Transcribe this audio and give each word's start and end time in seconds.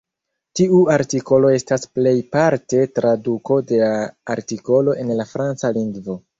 Tiu 0.59 0.79
artikolo 0.93 1.51
estas 1.57 1.85
plejparte 1.99 2.83
traduko 2.97 3.61
de 3.75 3.83
la 3.85 3.93
artikolo 4.39 4.99
en 5.07 5.17
la 5.23 5.31
franca 5.37 5.75
lingvo. 5.81 6.21